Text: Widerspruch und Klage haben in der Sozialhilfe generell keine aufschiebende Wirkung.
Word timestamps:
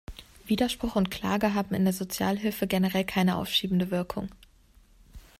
Widerspruch 0.47 0.95
und 0.95 1.11
Klage 1.11 1.53
haben 1.53 1.75
in 1.75 1.83
der 1.83 1.93
Sozialhilfe 1.93 2.65
generell 2.65 3.05
keine 3.05 3.35
aufschiebende 3.37 3.91
Wirkung. 3.91 4.29